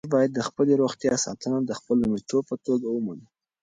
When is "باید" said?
0.15-0.31